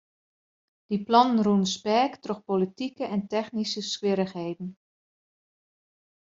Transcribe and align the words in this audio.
Dy 0.87 0.97
plannen 1.07 1.43
rûnen 1.45 1.67
speak 1.75 2.11
troch 2.23 2.45
politike 2.49 3.05
en 3.15 3.21
technyske 3.33 3.81
swierrichheden. 3.91 4.69